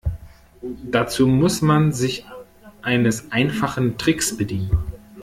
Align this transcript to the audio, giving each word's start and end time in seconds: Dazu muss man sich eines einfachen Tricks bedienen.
Dazu 0.89 1.27
muss 1.27 1.61
man 1.61 1.93
sich 1.93 2.25
eines 2.81 3.31
einfachen 3.31 3.99
Tricks 3.99 4.35
bedienen. 4.35 4.71